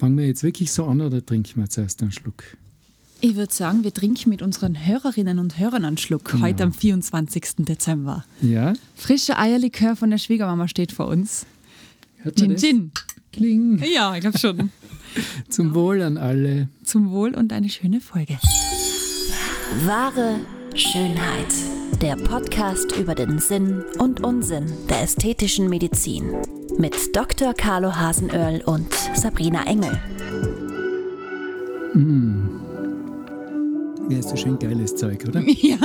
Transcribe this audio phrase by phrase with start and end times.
[0.00, 2.42] Fangen wir jetzt wirklich so an oder trinken wir zuerst einen Schluck?
[3.20, 6.42] Ich würde sagen, wir trinken mit unseren Hörerinnen und Hörern einen Schluck Genau.
[6.46, 7.66] heute am 24.
[7.66, 8.24] Dezember.
[8.40, 8.72] Ja?
[8.96, 11.44] Frischer Eierlikör von der Schwiegermama steht vor uns.
[12.22, 12.62] Hört man Gin das?
[12.62, 12.90] Gin.
[13.30, 13.84] Kling.
[13.94, 14.70] Ja, ich glaube schon.
[15.50, 16.68] Zum Wohl an alle.
[16.82, 18.38] Zum Wohl und eine schöne Folge.
[19.84, 20.36] Wahre
[20.74, 21.52] Schönheit.
[21.98, 26.30] Der Podcast über den Sinn und Unsinn der ästhetischen Medizin.
[26.78, 27.52] Mit Dr.
[27.54, 29.98] Carlo Hasenöhrl und Sabrina Engel.
[34.08, 35.42] Ja, ist so schön geiles Zeug, oder?
[35.46, 35.78] Ja,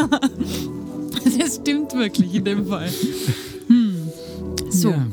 [1.37, 2.89] das stimmt wirklich in dem Fall.
[3.67, 4.09] Hm.
[4.69, 5.07] So, Ja.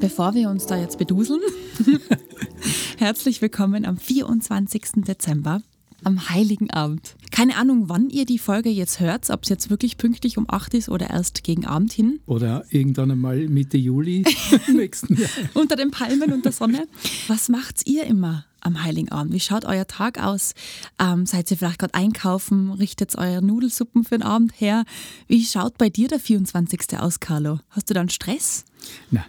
[0.00, 1.40] bevor wir uns da jetzt beduseln,
[2.98, 4.82] herzlich willkommen am 24.
[5.06, 5.62] Dezember,
[6.04, 7.16] am Heiligen Abend.
[7.30, 10.74] Keine Ahnung, wann ihr die Folge jetzt hört, ob es jetzt wirklich pünktlich um 8
[10.74, 12.20] ist oder erst gegen Abend hin.
[12.26, 14.24] Oder irgendwann einmal Mitte Juli
[14.72, 15.30] nächsten Jahr.
[15.54, 16.86] unter den Palmen und der Sonne.
[17.28, 19.32] Was macht ihr immer am Heiligen Abend?
[19.32, 20.54] Wie schaut euer Tag aus?
[20.98, 22.72] Ähm, seid ihr vielleicht gerade einkaufen?
[22.72, 24.84] Richtet eure Nudelsuppen für den Abend her?
[25.28, 26.98] Wie schaut bei dir der 24.
[26.98, 27.60] aus, Carlo?
[27.70, 28.64] Hast du dann Stress?
[29.10, 29.24] Na,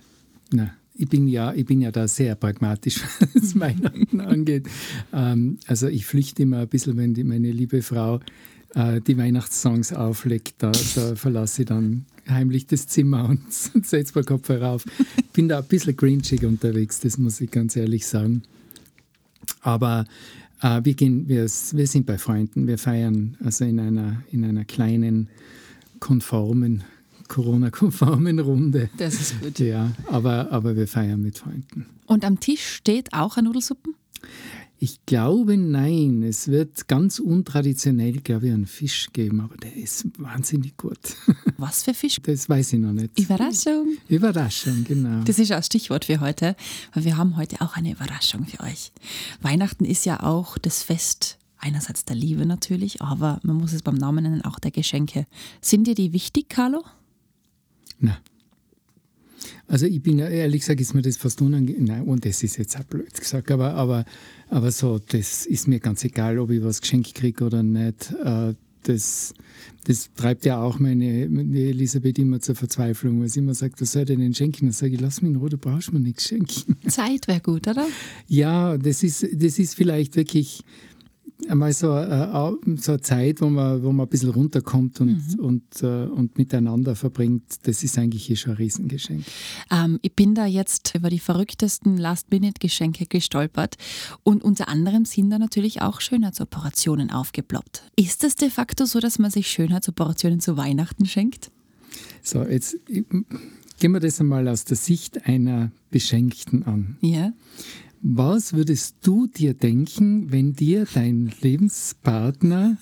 [0.52, 0.72] na.
[1.02, 3.00] Ich bin, ja, ich bin ja da sehr pragmatisch,
[3.34, 4.68] was Weihnachten angeht.
[5.12, 8.20] Ähm, also ich flüchte immer ein bisschen, wenn die, meine liebe Frau
[8.76, 14.24] äh, die Weihnachtssongs auflegt, da, da verlasse ich dann heimlich das Zimmer und setze mir
[14.24, 14.86] Kopfhörer auf.
[15.18, 18.44] Ich bin da ein bisschen grinchig unterwegs, das muss ich ganz ehrlich sagen.
[19.62, 20.06] Aber
[20.62, 24.66] äh, wir, gehen, wir, wir sind bei Freunden, wir feiern also in einer, in einer
[24.66, 25.30] kleinen,
[26.00, 26.84] konformen,
[27.32, 28.90] Corona-konformen Runde.
[28.98, 29.60] Das ist gut.
[29.60, 31.86] Ja, aber, aber wir feiern mit Freunden.
[32.06, 33.96] Und am Tisch steht auch eine Nudelsuppen?
[34.80, 36.24] Ich glaube, nein.
[36.24, 41.00] Es wird ganz untraditionell, glaube ich, einen Fisch geben, aber der ist wahnsinnig gut.
[41.58, 42.18] Was für Fisch?
[42.22, 43.18] Das weiß ich noch nicht.
[43.18, 43.96] Überraschung.
[44.09, 45.24] Überraschung, genau.
[45.24, 46.58] Das ist auch das Stichwort für heute,
[46.94, 48.92] weil wir haben heute auch eine Überraschung für euch.
[49.42, 53.96] Weihnachten ist ja auch das Fest einerseits der Liebe natürlich, aber man muss es beim
[53.96, 55.28] Namen nennen, auch der Geschenke.
[55.62, 56.84] Sind dir die wichtig, Carlo?
[58.01, 58.17] Na.
[59.67, 61.85] Also ich bin ehrlich gesagt, ist mir das fast unangenehm.
[61.85, 64.03] Nein, und das ist jetzt auch blöd gesagt, aber, aber,
[64.50, 68.12] aber so, das ist mir ganz egal, ob ich was geschenkt kriege oder nicht.
[68.23, 68.53] Äh,
[68.84, 69.35] Das,
[69.85, 73.91] das treibt ja auch meine, meine Elisabeth immer zur Verzweiflung, weil sie immer sagt, was
[73.91, 74.66] soll ich denn denn schenken?
[74.66, 76.75] Dann sage ich, lass mich in Ruhe, du brauchst mir nichts schenken.
[76.89, 77.85] Zeit wäre gut, oder?
[78.28, 80.63] Ja, das ist, das ist vielleicht wirklich
[81.47, 85.84] einmal so, äh, so eine Zeit, wo man, wo man ein bisschen runterkommt und, und,
[85.84, 87.44] äh, und miteinander verbringt.
[87.63, 89.24] Das ist eigentlich eh schon ein Riesengeschenk.
[89.72, 93.75] Ähm, ich bin da jetzt über die verrücktesten Last-Minute-Geschenke gestolpert
[94.24, 97.84] und unter anderem sind da natürlich auch Schönheitsoperationen aufgeploppt.
[97.96, 101.51] Ist es de facto so, dass man sich Schönheitsoperationen zu Weihnachten schenkt?
[102.24, 106.97] So, jetzt gehen wir das einmal aus der Sicht einer Beschenkten an.
[107.01, 107.34] Ja.
[108.03, 112.78] Was würdest du dir denken, wenn dir dein Lebenspartner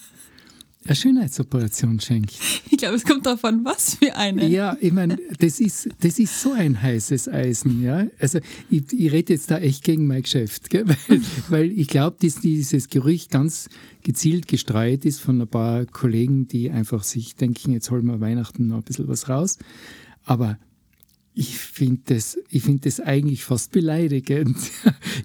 [0.86, 2.38] eine Schönheitsoperation schenkt?
[2.70, 4.48] Ich glaube, es kommt darauf an, was für eine.
[4.48, 8.08] Ja, ich meine, das ist, das ist so ein heißes Eisen, ja.
[8.18, 10.86] Also ich, ich rede jetzt da echt gegen mein Geschäft, gell?
[11.08, 13.68] Weil, weil ich glaube, dass dieses Gerücht ganz
[14.04, 18.68] gezielt gestreut ist von ein paar Kollegen, die einfach sich denken, jetzt holen wir Weihnachten
[18.68, 19.58] noch ein bisschen was raus.
[20.24, 20.58] Aber
[21.34, 24.58] ich finde das, ich find das eigentlich fast beleidigend.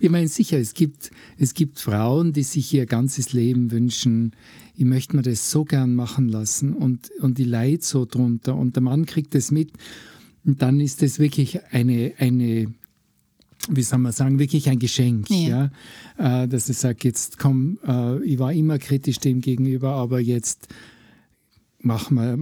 [0.01, 4.33] Ich meine, sicher, es gibt, es gibt Frauen, die sich ihr ganzes Leben wünschen,
[4.77, 8.75] ich möchte mir das so gern machen lassen und, und die leid so drunter und
[8.77, 9.73] der Mann kriegt das mit
[10.45, 12.75] und dann ist das wirklich eine, eine
[13.71, 15.71] wie soll man sagen, wirklich ein Geschenk, Ja.
[16.19, 20.21] ja, Äh, dass ich sage, jetzt komm, äh, ich war immer kritisch dem gegenüber, aber
[20.21, 20.69] jetzt
[21.81, 22.37] machen wir,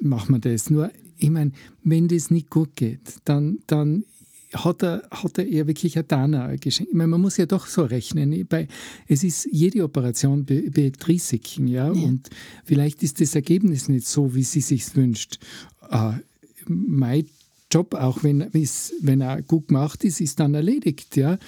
[0.00, 0.70] machen wir das.
[0.70, 1.52] Nur, ich meine,
[1.84, 4.04] wenn das nicht gut geht, dann, dann
[4.54, 6.92] hat er, hat er eher wirklich ein Dana geschenkt.
[6.92, 8.46] Ich meine, man muss ja doch so rechnen.
[8.48, 8.68] Bei,
[9.06, 11.90] es ist, jede Operation birgt Risiken, ja?
[11.90, 12.30] und
[12.64, 15.38] vielleicht ist das Ergebnis nicht so, wie sie sich wünscht.
[15.90, 16.12] Äh,
[16.66, 17.26] mein
[17.70, 21.38] Job, auch wenn, wenn er gut gemacht ist, ist dann erledigt, ja.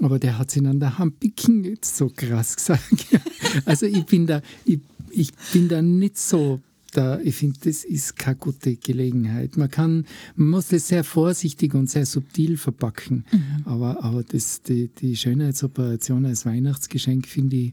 [0.00, 3.06] Aber der hat sich an der Handpicken jetzt so krass gesagt.
[3.10, 3.20] ja.
[3.64, 4.80] Also ich bin da, ich,
[5.10, 6.60] ich bin da nicht so
[6.96, 9.56] da, ich finde, das ist keine gute Gelegenheit.
[9.56, 10.06] Man kann,
[10.36, 13.24] man muss das sehr vorsichtig und sehr subtil verpacken.
[13.64, 17.72] Aber, aber das, die, die Schönheitsoperation als Weihnachtsgeschenk finde ich,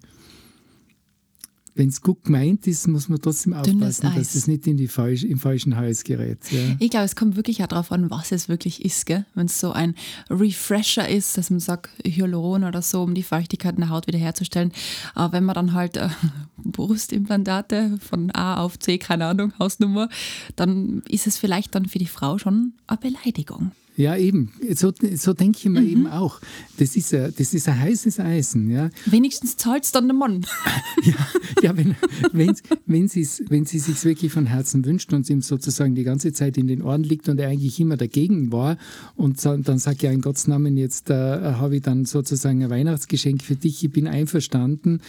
[1.73, 5.23] wenn es gut gemeint ist, muss man trotzdem aufpassen, dass es nicht in die falsch,
[5.23, 6.39] im falschen Hals gerät.
[6.51, 6.59] Ja.
[6.79, 9.01] Ich glaube, es kommt wirklich auch darauf an, was es wirklich ist.
[9.09, 9.95] Wenn es so ein
[10.29, 14.71] Refresher ist, dass man sagt, Hyaluron oder so, um die Feuchtigkeit in der Haut wiederherzustellen.
[15.15, 16.09] Aber wenn man dann halt äh,
[16.57, 20.09] Brustimplantate von A auf C, keine Ahnung, Hausnummer,
[20.55, 23.71] dann ist es vielleicht dann für die Frau schon eine Beleidigung.
[23.97, 24.51] Ja, eben.
[24.73, 25.87] So, so denke ich mir mhm.
[25.87, 26.39] eben auch.
[26.77, 28.69] Das ist, ein, das ist ein heißes Eisen.
[28.69, 28.89] Ja.
[29.05, 30.45] Wenigstens zahlt es dann der Mann.
[31.03, 31.13] ja,
[31.61, 31.95] ja wenn,
[32.31, 32.55] wenn,
[32.85, 36.57] wenn, wenn sie sich wirklich von Herzen wünscht und es ihm sozusagen die ganze Zeit
[36.57, 38.77] in den Ohren liegt und er eigentlich immer dagegen war
[39.15, 43.43] und dann sagt ja in Gottes Namen, jetzt äh, habe ich dann sozusagen ein Weihnachtsgeschenk
[43.43, 45.01] für dich, ich bin einverstanden,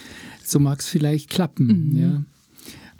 [0.43, 1.91] so mag es vielleicht klappen.
[1.93, 1.99] Mhm.
[1.99, 2.23] Ja.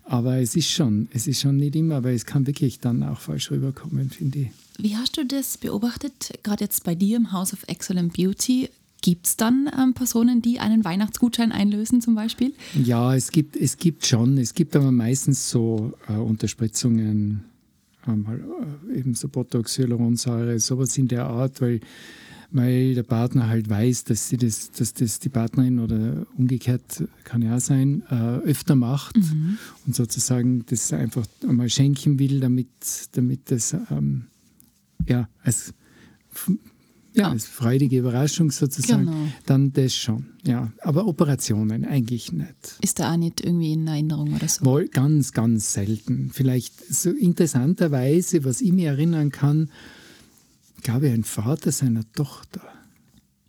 [0.06, 3.20] Aber es ist schon, es ist schon nicht immer, aber es kann wirklich dann auch
[3.20, 4.50] falsch rüberkommen, finde ich.
[4.78, 8.70] Wie hast du das beobachtet, gerade jetzt bei dir im House of Excellent Beauty?
[9.02, 12.54] Gibt es dann ähm, Personen, die einen Weihnachtsgutschein einlösen zum Beispiel?
[12.74, 14.38] Ja, es gibt, es gibt schon.
[14.38, 17.44] Es gibt aber meistens so äh, Unterspritzungen,
[18.08, 18.26] ähm,
[18.90, 21.82] äh, eben so Botox, Hyaluronsäure, sowas in der Art, weil
[22.54, 27.42] weil der Partner halt weiß, dass, sie das, dass das die Partnerin oder umgekehrt kann
[27.42, 29.58] ja sein, äh, öfter macht mhm.
[29.88, 32.68] und sozusagen das einfach einmal schenken will, damit,
[33.14, 34.26] damit das ähm,
[35.08, 35.74] ja, als,
[37.14, 39.28] ja, als freudige Überraschung sozusagen, genau.
[39.46, 40.26] dann das schon.
[40.46, 42.78] Ja, aber Operationen eigentlich nicht.
[42.82, 44.66] Ist da auch nicht irgendwie in Erinnerung oder so?
[44.66, 46.32] Wohl, ganz, ganz selten.
[46.34, 49.70] Vielleicht so interessanterweise, was ich mir erinnern kann,
[50.82, 52.62] glaube ich, ein Vater seiner Tochter.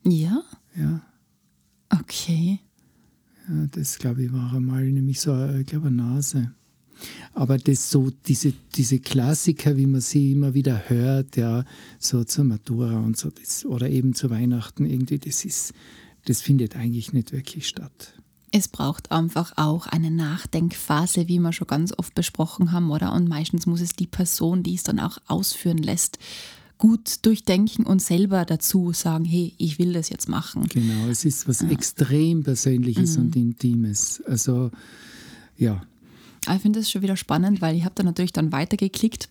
[0.04, 0.42] Ja?
[0.76, 1.02] Ja.
[1.90, 2.60] Okay.
[3.48, 6.52] Ja, das glaube ich war einmal nämlich so, ich glaube, eine Nase.
[7.32, 11.64] Aber das so, diese, diese Klassiker, wie man sie immer wieder hört, ja,
[11.98, 15.72] so zur Matura und so, das, oder eben zu Weihnachten, irgendwie, das ist,
[16.26, 18.14] das findet eigentlich nicht wirklich statt.
[18.52, 23.12] Es braucht einfach auch eine Nachdenkphase, wie wir schon ganz oft besprochen haben, oder?
[23.12, 26.18] Und meistens muss es die Person, die es dann auch ausführen lässt,
[26.78, 30.66] gut durchdenken und selber dazu sagen, hey, ich will das jetzt machen.
[30.68, 31.70] Genau, es ist was ja.
[31.70, 33.24] extrem Persönliches mhm.
[33.24, 34.22] und Intimes.
[34.26, 34.70] Also
[35.56, 35.82] ja.
[36.52, 39.28] Ich finde das schon wieder spannend, weil ich habe da natürlich dann weitergeklickt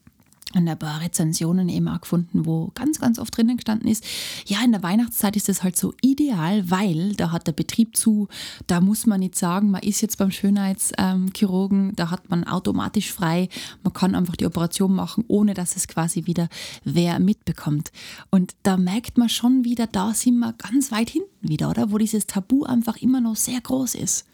[0.56, 4.04] und ein paar Rezensionen eben auch gefunden, wo ganz, ganz oft drinnen gestanden ist,
[4.46, 8.28] ja, in der Weihnachtszeit ist das halt so ideal, weil da hat der Betrieb zu,
[8.68, 13.50] da muss man nicht sagen, man ist jetzt beim Schönheitschirurgen, da hat man automatisch frei,
[13.84, 16.50] man kann einfach die Operation machen, ohne dass es quasi wieder
[16.84, 17.92] wer mitbekommt.
[18.30, 21.92] Und da merkt man schon wieder, da sind wir ganz weit hinten wieder, oder?
[21.92, 24.26] Wo dieses Tabu einfach immer noch sehr groß ist.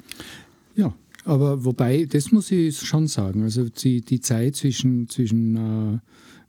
[0.76, 0.94] Ja,
[1.26, 6.00] aber wobei, das muss ich schon sagen, also die, die Zeit zwischen, zwischen äh,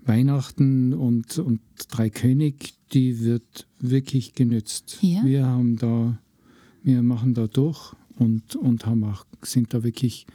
[0.07, 4.99] Weihnachten und, und Dreikönig, die wird wirklich genützt.
[5.03, 5.25] Ja.
[5.25, 6.19] Wir haben da,
[6.83, 10.27] wir machen da durch und, und haben auch, sind da wirklich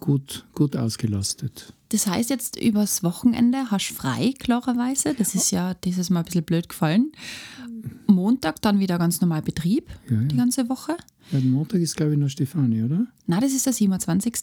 [0.00, 1.72] gut, gut ausgelastet.
[1.90, 5.14] Das heißt jetzt übers Wochenende hast du frei, klarerweise.
[5.16, 7.12] Das ist ja dieses Mal ein bisschen blöd gefallen.
[8.06, 10.22] Montag dann wieder ganz normal Betrieb, ja, ja.
[10.24, 10.96] die ganze Woche.
[11.32, 13.06] Ja, Montag ist, glaube ich, noch Stefanie, oder?
[13.26, 14.34] Nein, das ist der 27.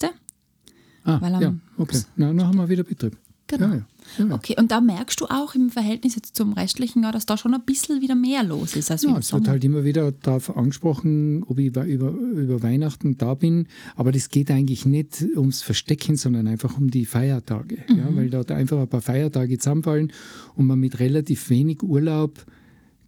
[1.06, 2.02] Ah, ja, okay.
[2.16, 3.18] Na, dann haben wir wieder Betrieb.
[3.48, 3.68] Genau.
[3.68, 4.36] Ja, ja.
[4.36, 7.54] Okay, und da merkst du auch im Verhältnis jetzt zum restlichen Jahr, dass da schon
[7.54, 11.44] ein bisschen wieder mehr los ist als ja, Es wird halt immer wieder darauf angesprochen,
[11.44, 13.68] ob ich über, über Weihnachten da bin.
[13.96, 17.80] Aber das geht eigentlich nicht ums Verstecken, sondern einfach um die Feiertage.
[17.90, 17.98] Mhm.
[17.98, 20.12] Ja, weil dort einfach ein paar Feiertage zusammenfallen
[20.56, 22.46] und man mit relativ wenig Urlaub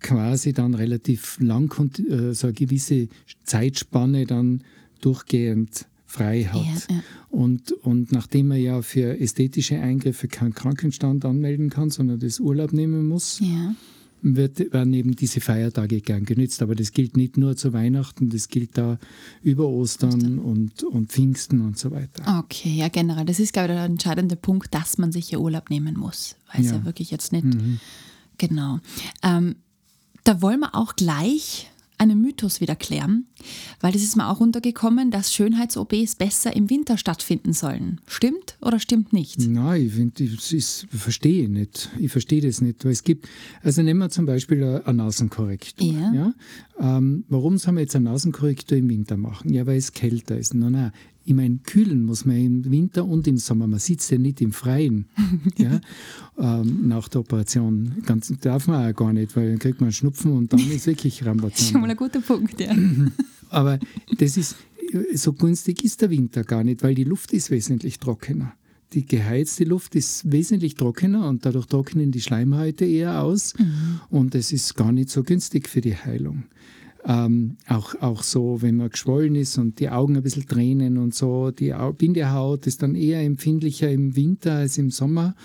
[0.05, 3.07] quasi dann relativ lang äh, so eine gewisse
[3.43, 4.63] Zeitspanne dann
[5.01, 6.89] durchgehend frei hat.
[6.89, 7.03] Ja, ja.
[7.29, 12.71] Und, und nachdem man ja für ästhetische Eingriffe keinen Krankenstand anmelden kann, sondern das Urlaub
[12.71, 13.73] nehmen muss, ja.
[14.21, 16.61] wird, werden eben diese Feiertage gern genützt.
[16.61, 18.99] Aber das gilt nicht nur zu Weihnachten, das gilt da
[19.41, 22.43] über Ostern und, und Pfingsten und so weiter.
[22.45, 23.25] Okay, ja generell.
[23.25, 26.35] Das ist, glaube ich, der entscheidende Punkt, dass man sich ja Urlaub nehmen muss.
[26.53, 26.85] Weil es ja.
[26.85, 27.45] wirklich jetzt nicht...
[27.45, 27.79] Mhm.
[28.37, 28.79] Genau.
[29.23, 29.55] Ähm,
[30.25, 33.25] da wollen wir auch gleich einen Mythos wieder klären,
[33.79, 38.01] weil das ist mir auch untergekommen, dass Schönheits-OPs besser im Winter stattfinden sollen.
[38.05, 39.39] Stimmt oder stimmt nicht?
[39.39, 41.89] Nein, ich, find, ich verstehe nicht.
[41.97, 43.29] Ich verstehe das nicht, weil es gibt,
[43.63, 45.87] also nehmen wir zum Beispiel eine Nasenkorrektur.
[45.87, 46.13] Ja.
[46.13, 46.33] ja?
[46.97, 49.53] Ähm, warum soll man jetzt eine Nasenkorrektur im Winter machen?
[49.53, 50.53] Ja, weil es kälter ist.
[50.53, 50.91] Nein, nein,
[51.25, 53.65] ich meine, kühlen muss man im Winter und im Sommer.
[53.65, 55.07] Man sitzt ja nicht im Freien
[55.57, 55.81] ja,
[56.37, 57.95] ähm, nach der Operation.
[58.05, 61.25] Ganz, darf man auch gar nicht, weil dann kriegt man Schnupfen und dann ist wirklich
[61.25, 61.71] Rambazamba.
[61.71, 62.75] Schon mal ein guter Punkt, ja.
[63.49, 63.79] Aber
[64.19, 64.55] das ist,
[65.15, 68.53] so günstig ist der Winter gar nicht, weil die Luft ist wesentlich trockener.
[68.93, 73.99] Die geheizte Luft ist wesentlich trockener und dadurch trocknen die Schleimhäute eher aus mhm.
[74.09, 76.43] und es ist gar nicht so günstig für die Heilung.
[77.07, 81.13] Ähm, auch, auch so, wenn man geschwollen ist und die Augen ein bisschen tränen und
[81.13, 81.51] so.
[81.51, 85.35] Die Bindehaut ist dann eher empfindlicher im Winter als im Sommer.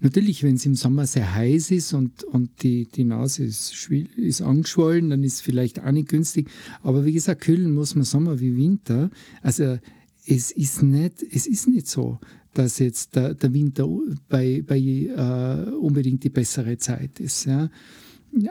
[0.00, 4.42] Natürlich, wenn es im Sommer sehr heiß ist und, und die, die Nase ist, ist
[4.42, 6.50] angeschwollen, dann ist es vielleicht auch nicht günstig.
[6.82, 9.08] Aber wie gesagt, kühlen muss man Sommer wie Winter.
[9.40, 9.78] Also
[10.26, 12.18] es ist nicht, es ist nicht so,
[12.52, 13.88] dass jetzt der, der Winter
[14.28, 17.46] bei, bei äh, unbedingt die bessere Zeit ist.
[17.46, 17.70] Ja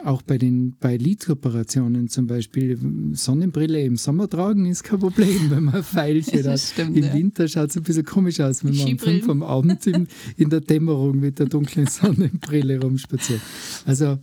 [0.04, 2.78] auch bei den bei Lidkooperationen zum Beispiel
[3.12, 6.60] Sonnenbrille im Sommer tragen ist kein Problem, wenn man Pfeilchen hat.
[6.60, 7.14] Stimmt, Im ja.
[7.14, 10.50] Winter schaut es ein bisschen komisch aus, wenn man um fünf am Abend in, in
[10.50, 13.40] der Dämmerung mit der dunklen Sonnenbrille rumspaziert.
[13.84, 14.18] Also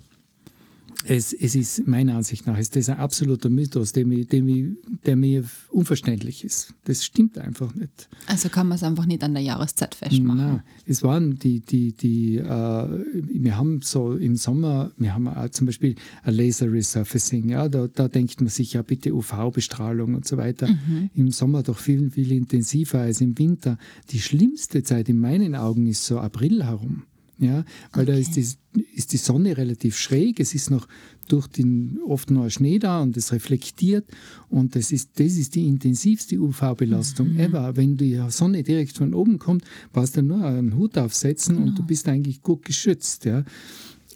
[1.06, 4.76] es, es ist meiner Ansicht nach ist das ein absoluter Mythos, der mir, der, mir,
[5.06, 6.74] der mir unverständlich ist.
[6.86, 8.10] Das stimmt einfach nicht.
[8.28, 10.38] Also kann man es einfach nicht an der Jahreszeit festmachen.
[10.38, 15.50] Nein, es waren die, die, die, äh, wir haben so im Sommer, wir haben auch
[15.50, 20.28] zum Beispiel ein Laser Resurfacing, ja, da, da denkt man sich ja bitte UV-Bestrahlung und
[20.28, 20.68] so weiter.
[20.68, 21.10] Mhm.
[21.14, 23.78] Im Sommer doch viel, viel intensiver als im Winter.
[24.10, 27.04] Die schlimmste Zeit in meinen Augen ist so April herum.
[27.40, 28.12] Ja, weil okay.
[28.12, 28.48] da ist die,
[28.94, 30.88] ist die Sonne relativ schräg, es ist noch
[31.28, 34.06] durch den oft noch Schnee da und es reflektiert
[34.50, 37.40] und das ist, das ist die intensivste UV-Belastung mhm.
[37.40, 37.76] ever.
[37.76, 41.70] Wenn die Sonne direkt von oben kommt, brauchst du nur einen Hut aufsetzen genau.
[41.70, 43.26] und du bist eigentlich gut geschützt.
[43.26, 43.44] Ja.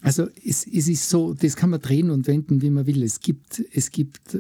[0.02, 3.02] Also es, es ist so, das kann man drehen und wenden, wie man will.
[3.04, 4.38] Es gibt, es gibt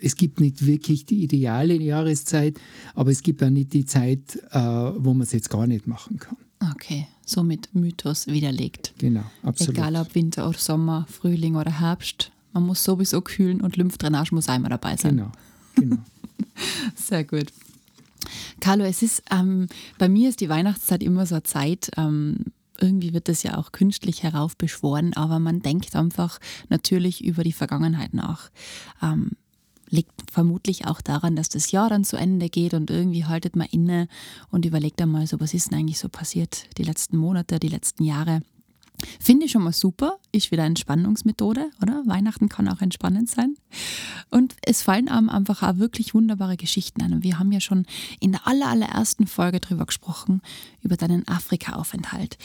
[0.00, 2.60] es gibt nicht wirklich die ideale Jahreszeit,
[2.94, 6.18] aber es gibt auch nicht die Zeit, äh, wo man es jetzt gar nicht machen
[6.18, 6.36] kann.
[6.72, 8.94] Okay, somit Mythos widerlegt.
[8.98, 9.76] Genau, absolut.
[9.76, 14.48] Egal ob Winter oder Sommer, Frühling oder Herbst, man muss sowieso kühlen und Lymphdrainage muss
[14.48, 15.16] einmal dabei sein.
[15.16, 15.32] Genau,
[15.74, 15.98] genau.
[16.96, 17.52] Sehr gut.
[18.60, 19.68] Carlo, es ist, ähm,
[19.98, 22.46] bei mir ist die Weihnachtszeit immer so eine Zeit, ähm,
[22.80, 28.14] irgendwie wird das ja auch künstlich heraufbeschworen, aber man denkt einfach natürlich über die Vergangenheit
[28.14, 28.50] nach.
[29.02, 29.32] Ähm,
[29.90, 33.68] liegt vermutlich auch daran, dass das Jahr dann zu Ende geht und irgendwie haltet man
[33.70, 34.08] inne
[34.50, 38.04] und überlegt einmal so, was ist denn eigentlich so passiert die letzten Monate, die letzten
[38.04, 38.42] Jahre.
[39.20, 40.18] Finde ich schon mal super.
[40.32, 42.02] Ist wieder Entspannungsmethode, oder?
[42.06, 43.56] Weihnachten kann auch entspannend sein.
[44.30, 47.12] Und es fallen einem einfach auch wirklich wunderbare Geschichten ein.
[47.12, 47.86] Und wir haben ja schon
[48.20, 50.42] in der aller, allerersten Folge drüber gesprochen,
[50.82, 52.36] über deinen Afrika-Aufenthalt.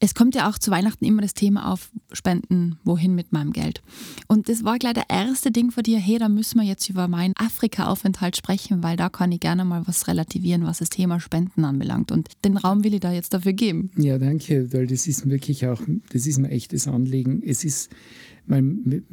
[0.00, 3.82] Es kommt ja auch zu Weihnachten immer das Thema auf, Spenden, wohin mit meinem Geld.
[4.26, 7.08] Und das war gleich der erste Ding von dir, hey, da müssen wir jetzt über
[7.08, 11.64] meinen Afrika-Aufenthalt sprechen, weil da kann ich gerne mal was relativieren, was das Thema Spenden
[11.64, 12.10] anbelangt.
[12.12, 13.90] Und den Raum will ich da jetzt dafür geben.
[13.96, 15.80] Ja, danke, weil das ist wirklich auch
[16.12, 17.42] das ist mir echtes Anliegen.
[17.44, 17.90] Es ist,
[18.46, 19.04] man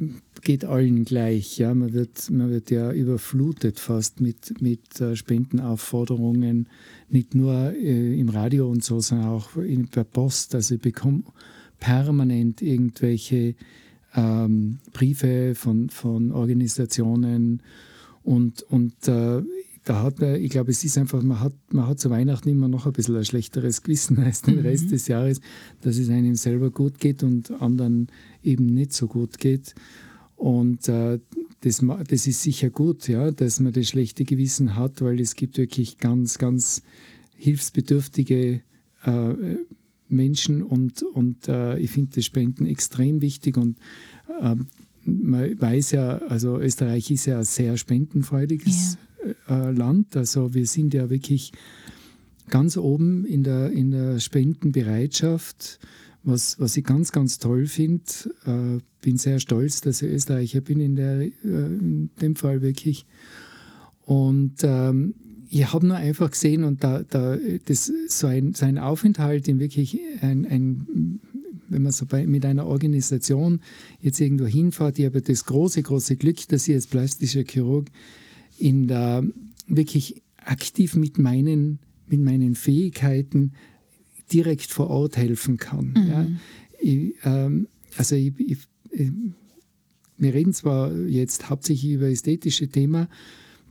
[0.42, 1.74] geht allen gleich, ja.
[1.74, 6.68] Man wird, man wird ja überflutet fast mit, mit äh, Spendenaufforderungen,
[7.08, 10.54] nicht nur äh, im Radio und so, sondern auch in, per Post.
[10.54, 11.24] Also ich bekomme
[11.78, 13.54] permanent irgendwelche
[14.14, 17.62] ähm, Briefe von, von Organisationen
[18.22, 19.42] und, und äh,
[19.86, 22.66] da hat man, ich glaube, es ist einfach, man hat, man hat zu Weihnachten immer
[22.66, 24.62] noch ein bisschen ein schlechteres Gewissen als den mhm.
[24.62, 25.40] Rest des Jahres,
[25.80, 28.08] dass es einem selber gut geht und anderen
[28.42, 29.76] eben nicht so gut geht.
[30.34, 31.20] Und äh,
[31.60, 35.56] das, das ist sicher gut, ja, dass man das schlechte Gewissen hat, weil es gibt
[35.56, 36.82] wirklich ganz, ganz
[37.36, 38.62] hilfsbedürftige
[39.04, 39.34] äh,
[40.08, 43.78] Menschen und, und äh, ich finde das Spenden extrem wichtig und
[44.40, 44.66] ähm,
[45.04, 48.98] man weiß ja, also Österreich ist ja ein sehr spendenfreudiges
[49.48, 50.16] äh, Land.
[50.16, 51.52] Also wir sind ja wirklich
[52.48, 55.78] ganz oben in der, in der Spendenbereitschaft,
[56.22, 58.04] was, was ich ganz, ganz toll finde.
[58.44, 63.06] Äh, bin sehr stolz, dass ich Österreicher bin in, der, äh, in dem Fall wirklich.
[64.04, 65.14] Und ähm,
[65.48, 69.60] ich habe nur einfach gesehen und da, da das, so, ein, so ein Aufenthalt in
[69.60, 71.20] wirklich ein, ein
[71.68, 73.60] wenn man so bei, mit einer Organisation
[74.00, 77.90] jetzt irgendwo hinfährt, ich habe das große, große Glück, dass ich als plastischer Chirurg
[78.58, 79.24] in der,
[79.66, 83.52] wirklich aktiv mit meinen, mit meinen Fähigkeiten
[84.32, 85.94] direkt vor Ort helfen kann.
[85.96, 86.08] Mhm.
[86.08, 86.26] Ja.
[86.80, 88.58] Ich, ähm, also ich, ich,
[90.18, 93.08] wir reden zwar jetzt hauptsächlich über ästhetische Thema,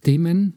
[0.01, 0.53] Themen,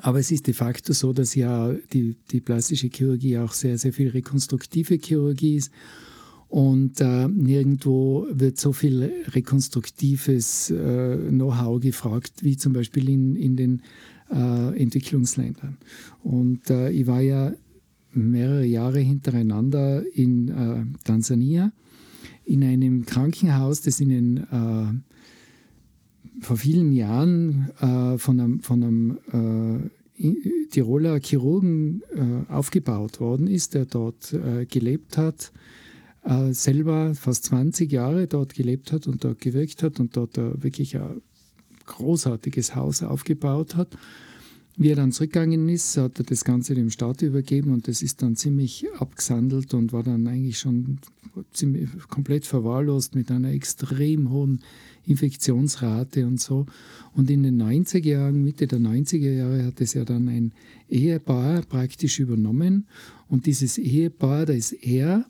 [0.00, 3.92] aber es ist de facto so, dass ja die, die plastische Chirurgie auch sehr, sehr
[3.92, 5.70] viel rekonstruktive Chirurgie ist
[6.52, 13.56] und äh, nirgendwo wird so viel rekonstruktives äh, Know-how gefragt, wie zum Beispiel in, in
[13.56, 13.80] den
[14.30, 15.78] äh, Entwicklungsländern.
[16.22, 17.54] Und äh, ich war ja
[18.12, 21.72] mehrere Jahre hintereinander in äh, Tansania
[22.44, 24.92] in einem Krankenhaus, das in den äh,
[26.42, 27.70] vor vielen Jahren
[28.18, 29.90] von einem, von einem
[30.70, 32.02] Tiroler Chirurgen
[32.48, 34.34] aufgebaut worden ist, der dort
[34.68, 35.52] gelebt hat
[36.24, 40.62] äh, selber fast 20 Jahre dort gelebt hat und dort gewirkt hat und dort äh,
[40.62, 41.22] wirklich ein
[41.86, 43.96] großartiges Haus aufgebaut hat.
[44.76, 48.22] wie er dann zurückgegangen ist, hat er das Ganze dem Staat übergeben und das ist
[48.22, 50.98] dann ziemlich abgesandelt und war dann eigentlich schon
[51.52, 54.60] ziemlich komplett verwahrlost mit einer extrem hohen
[55.06, 56.66] Infektionsrate und so.
[57.14, 60.52] Und in den 90er Jahren, Mitte der 90er Jahre, hat es ja dann ein
[60.88, 62.86] Ehepaar praktisch übernommen.
[63.28, 65.26] Und dieses Ehepaar, da ist er,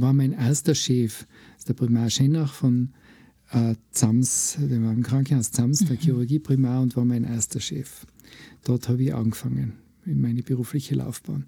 [0.00, 1.26] war mein erster Chef.
[1.66, 2.90] Der Primar Schenach von
[3.50, 6.00] äh, Zams, der war im Krankenhaus Zams, der mhm.
[6.00, 8.06] Chirurgie-Primar und war mein erster Chef.
[8.64, 9.72] Dort habe ich angefangen
[10.04, 11.46] in meine berufliche Laufbahn.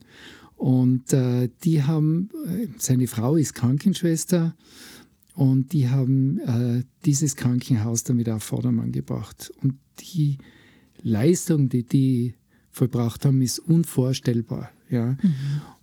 [0.56, 4.56] Und äh, die haben, äh, seine Frau ist Krankenschwester
[5.34, 9.52] und die haben äh, dieses Krankenhaus damit auf Vordermann gebracht.
[9.62, 10.38] Und die
[11.00, 12.34] Leistung, die die
[12.70, 14.70] vollbracht haben, ist unvorstellbar.
[14.90, 15.16] Ja?
[15.22, 15.34] Mhm.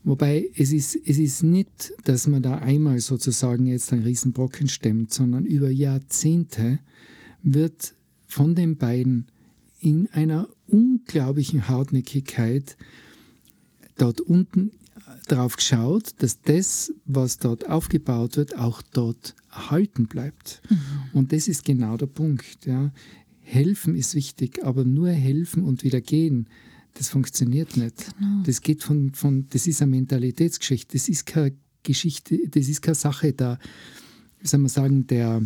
[0.03, 5.13] Wobei es ist, es ist nicht, dass man da einmal sozusagen jetzt einen Riesenbrocken stemmt,
[5.13, 6.79] sondern über Jahrzehnte
[7.43, 7.95] wird
[8.27, 9.27] von den beiden
[9.79, 12.77] in einer unglaublichen Hartnäckigkeit
[13.97, 14.71] dort unten
[15.27, 20.61] darauf geschaut, dass das, was dort aufgebaut wird, auch dort erhalten bleibt.
[20.69, 20.77] Mhm.
[21.13, 22.65] Und das ist genau der Punkt.
[22.65, 22.91] Ja.
[23.41, 26.47] Helfen ist wichtig, aber nur helfen und wieder gehen,
[26.95, 28.17] das funktioniert nicht.
[28.17, 28.43] Genau.
[28.43, 32.95] Das geht von, von, das ist eine Mentalitätsgeschichte, das ist keine Geschichte, das ist keine
[32.95, 33.59] Sache der,
[34.39, 35.43] wie soll man sagen, der,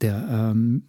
[0.00, 0.82] der, ähm,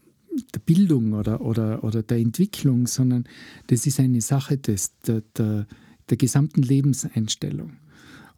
[0.53, 3.25] der Bildung oder, oder, oder der Entwicklung, sondern
[3.67, 5.67] das ist eine Sache des, der, der,
[6.10, 7.74] der gesamten Lebenseinstellung.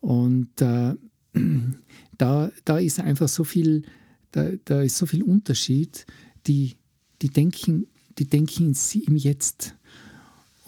[0.01, 0.95] Und äh,
[2.17, 3.83] da, da ist einfach so viel,
[4.31, 6.05] da, da ist so viel Unterschied,
[6.45, 6.75] die,
[7.21, 7.87] die denken,
[8.17, 8.75] die denken
[9.05, 9.75] im Jetzt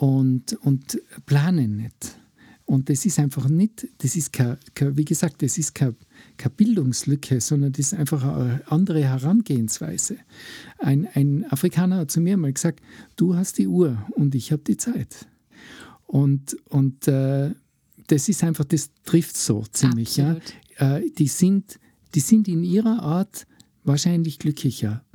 [0.01, 2.17] und, und planen nicht.
[2.65, 5.93] Und das ist einfach nicht, das ist kein, kein wie gesagt, das ist keine,
[6.37, 10.17] keine Bildungslücke, sondern das ist einfach eine andere Herangehensweise.
[10.79, 12.81] Ein, ein Afrikaner hat zu mir mal gesagt,
[13.15, 15.27] du hast die Uhr und ich habe die Zeit.
[16.07, 17.51] Und, und äh,
[18.07, 20.17] das ist einfach, das trifft so ziemlich.
[20.17, 20.37] Ja?
[20.77, 21.79] Äh, die, sind,
[22.15, 23.45] die sind in ihrer Art
[23.83, 25.05] wahrscheinlich glücklicher,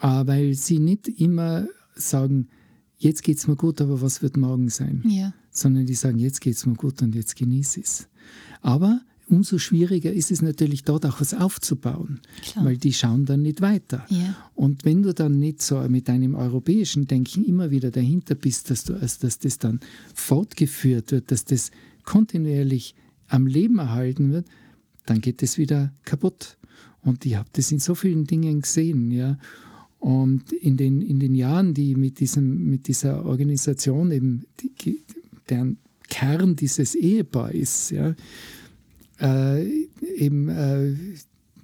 [0.00, 2.50] äh, weil sie nicht immer sagen,
[2.98, 5.02] jetzt geht es mir gut, aber was wird morgen sein?
[5.06, 5.32] Ja.
[5.50, 8.08] Sondern die sagen, jetzt geht es mir gut und jetzt genieße es.
[8.60, 12.64] Aber umso schwieriger ist es natürlich dort auch was aufzubauen, Klar.
[12.64, 14.06] weil die schauen dann nicht weiter.
[14.08, 14.36] Ja.
[14.54, 18.84] Und wenn du dann nicht so mit deinem europäischen Denken immer wieder dahinter bist, dass,
[18.84, 19.80] du, also dass das dann
[20.14, 21.70] fortgeführt wird, dass das
[22.04, 22.94] kontinuierlich
[23.28, 24.46] am Leben erhalten wird,
[25.06, 26.56] dann geht es wieder kaputt.
[27.02, 29.10] Und ich habe das in so vielen Dingen gesehen.
[29.10, 29.38] Ja.
[30.06, 35.02] Und in den, in den Jahren, die mit, diesem, mit dieser Organisation eben, die,
[35.50, 38.14] deren Kern dieses Ehepaar ist, ja,
[39.20, 39.66] äh,
[40.16, 40.94] eben äh,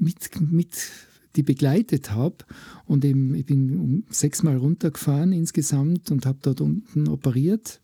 [0.01, 0.91] mit, mit
[1.37, 2.39] die begleitet habe.
[2.85, 7.81] Und eben, ich bin sechsmal runtergefahren insgesamt und habe dort unten operiert.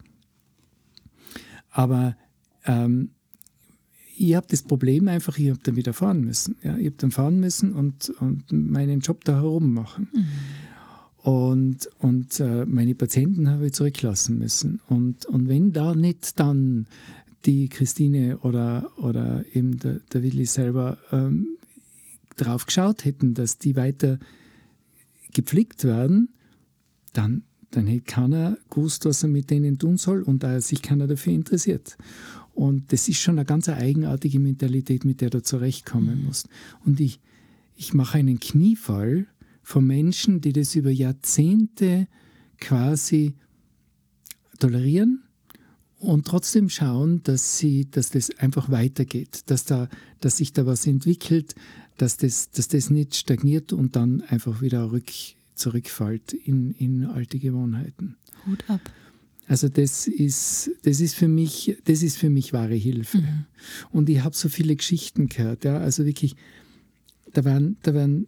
[1.70, 2.16] Aber
[2.64, 3.10] ähm,
[4.18, 6.56] ich habe das Problem einfach, ich habe dann wieder fahren müssen.
[6.62, 10.08] Ja, ich habe dann fahren müssen und, und meinen Job da herum machen.
[10.12, 10.26] Mhm.
[11.30, 14.80] Und, und äh, meine Patienten habe ich zurücklassen müssen.
[14.88, 16.86] Und, und wenn da nicht dann
[17.44, 21.58] die Christine oder, oder eben der, der Willi selber ähm,
[22.36, 24.18] drauf geschaut hätten, dass die weiter
[25.32, 26.30] gepflegt werden,
[27.12, 31.06] dann, dann hätte keiner gewusst, was er mit denen tun soll und da sich keiner
[31.06, 31.96] dafür interessiert.
[32.58, 36.26] Und das ist schon eine ganz eigenartige Mentalität, mit der du zurechtkommen mhm.
[36.26, 36.48] musst.
[36.84, 37.20] Und ich,
[37.76, 39.28] ich mache einen Kniefall
[39.62, 42.08] von Menschen, die das über Jahrzehnte
[42.58, 43.36] quasi
[44.58, 45.22] tolerieren
[46.00, 50.84] und trotzdem schauen, dass, sie, dass das einfach weitergeht, dass, da, dass sich da was
[50.84, 51.54] entwickelt,
[51.96, 55.12] dass das, dass das nicht stagniert und dann einfach wieder rück,
[55.54, 58.16] zurückfällt in, in alte Gewohnheiten.
[58.46, 58.80] Hut ab.
[59.48, 63.18] Also das ist, das ist für mich, das ist für mich wahre Hilfe.
[63.18, 63.44] Mhm.
[63.90, 65.64] Und ich habe so viele Geschichten gehört.
[65.64, 66.36] Ja, also wirklich,
[67.32, 68.26] da waren, da waren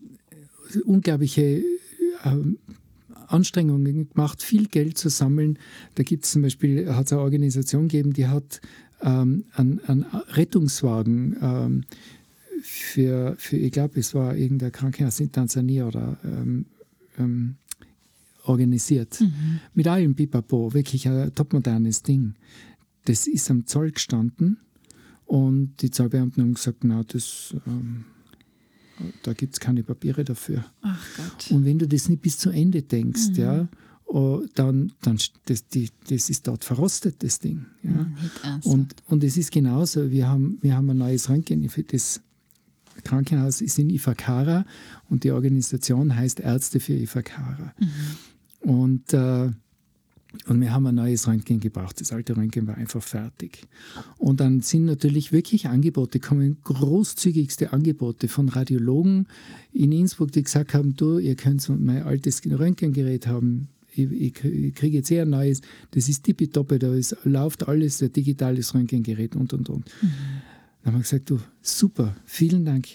[0.86, 1.62] unglaubliche
[2.24, 2.36] äh,
[3.26, 5.58] Anstrengungen gemacht, viel Geld zu sammeln.
[5.94, 8.62] Da gibt es zum Beispiel, hat es eine Organisation gegeben, die hat
[9.02, 11.84] ähm, einen, einen, Rettungswagen ähm,
[12.62, 16.66] für, für, ich glaube, es war irgendein Krankenhaus in Tansania oder ähm,
[17.18, 17.56] ähm,
[18.44, 19.20] organisiert.
[19.20, 19.60] Mhm.
[19.74, 22.34] Mit allem Pipapo, wirklich ein topmodernes Ding.
[23.04, 24.58] Das ist am Zoll gestanden
[25.26, 28.04] und die Zollbeamten haben gesagt, na, das ähm,
[29.22, 30.64] da gibt es keine Papiere dafür.
[30.82, 31.50] Ach Gott.
[31.50, 33.34] Und wenn du das nicht bis zu Ende denkst, mhm.
[33.36, 33.68] ja,
[34.06, 37.66] oh, dann, dann das, die, das ist dort verrostet, das Ding.
[37.82, 37.90] Ja.
[37.90, 38.16] Mhm,
[38.64, 42.20] und, und es ist genauso, wir haben, wir haben ein neues Röntgen für das
[43.04, 44.66] Krankenhaus ist in Ifakara
[45.08, 47.72] und die Organisation heißt Ärzte für Ifakara.
[47.78, 47.88] Mhm.
[48.60, 49.50] Und äh,
[50.46, 52.00] Und wir haben ein neues Röntgen gebraucht.
[52.00, 53.66] Das alte Röntgen war einfach fertig.
[54.16, 59.26] Und dann sind natürlich wirklich Angebote, kommen großzügigste Angebote von Radiologen
[59.72, 64.74] in Innsbruck, die gesagt haben, du, ihr könnt mein altes Röntgengerät haben, ich, ich, ich
[64.74, 69.34] kriege jetzt eher ein neues, das ist tippitoppe, da ist, läuft alles, ein digitales Röntgengerät
[69.34, 69.84] und, und, und.
[70.00, 70.12] Mhm.
[70.82, 72.86] Dann haben wir gesagt, du, super, vielen Dank.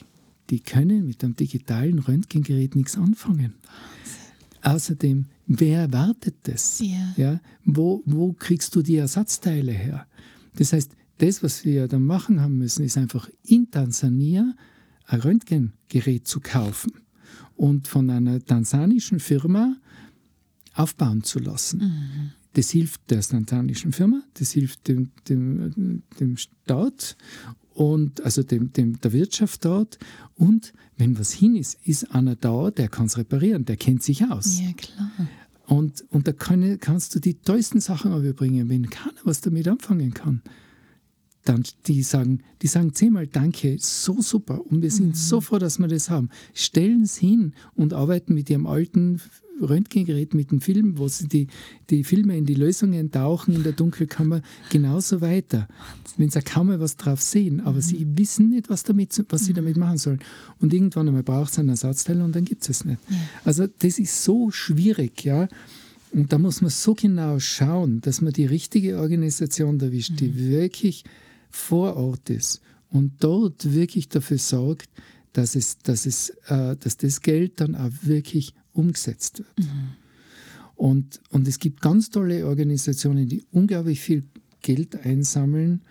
[0.49, 3.55] Die können mit einem digitalen Röntgengerät nichts anfangen.
[4.65, 6.81] Außerdem, wer erwartet das?
[6.81, 7.13] Yeah.
[7.17, 10.07] Ja, wo, wo kriegst du die Ersatzteile her?
[10.55, 14.55] Das heißt, das, was wir dann machen haben müssen, ist einfach in Tansania
[15.05, 16.93] ein Röntgengerät zu kaufen
[17.55, 19.77] und von einer tansanischen Firma
[20.73, 21.79] aufbauen zu lassen.
[21.79, 22.31] Mhm.
[22.53, 27.17] Das hilft der tansanischen Firma, das hilft dem, dem, dem Staat
[27.75, 29.99] und also dem, dem, der Wirtschaft dort.
[30.35, 34.25] Und wenn was hin ist, ist einer da, der kann es reparieren, der kennt sich
[34.25, 34.59] aus.
[34.59, 35.11] Ja, klar.
[35.67, 40.13] Und, und da kann, kannst du die tollsten Sachen überbringen, wenn keiner was damit anfangen
[40.13, 40.41] kann.
[41.43, 45.13] Dann die sagen, die sagen zehnmal Danke, so super und wir sind mhm.
[45.13, 46.29] so froh, dass wir das haben.
[46.53, 49.21] Stellen es hin und arbeiten mit ihrem alten
[49.61, 51.47] Röntgengerät mit dem Film, wo sie die,
[51.89, 55.67] die Filme in die Lösungen tauchen in der Dunkelkammer, genauso weiter.
[56.17, 57.81] Wenn sie kaum mal was drauf sehen, aber mhm.
[57.81, 59.55] sie wissen nicht, was, damit, was sie mhm.
[59.55, 60.19] damit machen sollen.
[60.59, 62.99] Und irgendwann einmal braucht es einen Ersatzteil und dann gibt es es nicht.
[63.09, 63.17] Ja.
[63.43, 65.47] Also das ist so schwierig, ja.
[66.11, 70.17] Und da muss man so genau schauen, dass man die richtige Organisation erwischt, mhm.
[70.17, 71.03] die wirklich
[71.49, 74.89] vor Ort ist und dort wirklich dafür sorgt,
[75.33, 79.59] dass, es, dass, es, äh, dass das Geld dann auch wirklich umgesetzt wird.
[79.59, 79.89] Mhm.
[80.75, 84.23] Und, und es gibt ganz tolle Organisationen, die unglaublich viel
[84.61, 85.81] Geld einsammeln,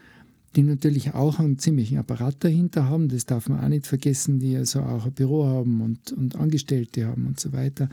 [0.57, 3.09] die natürlich auch einen ziemlichen Apparat dahinter haben.
[3.09, 7.07] Das darf man auch nicht vergessen, die also auch ein Büro haben und, und Angestellte
[7.07, 7.88] haben und so weiter.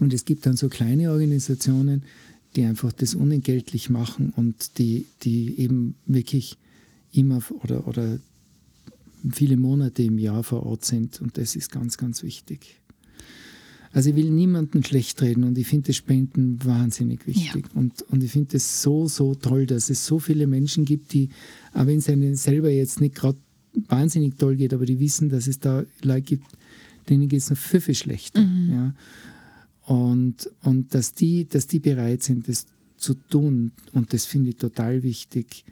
[0.00, 2.02] Und es gibt dann so kleine Organisationen,
[2.54, 6.58] die einfach das unentgeltlich machen und die, die eben wirklich
[7.12, 8.18] immer oder, oder
[9.32, 11.20] viele Monate im Jahr vor Ort sind.
[11.20, 12.80] Und das ist ganz, ganz wichtig.
[13.96, 17.64] Also ich will niemanden schlecht reden und ich finde das Spenden wahnsinnig wichtig.
[17.72, 17.80] Ja.
[17.80, 21.30] Und, und ich finde es so, so toll, dass es so viele Menschen gibt, die,
[21.72, 23.38] auch wenn es ihnen selber jetzt nicht gerade
[23.88, 26.44] wahnsinnig toll geht, aber die wissen, dass es da Leute gibt,
[27.08, 28.42] denen geht es noch viel, viel schlechter.
[28.42, 28.70] Mhm.
[28.70, 28.94] Ja.
[29.86, 32.66] Und, und dass, die, dass die bereit sind, das
[32.98, 33.72] zu tun.
[33.94, 35.64] Und das finde ich total wichtig.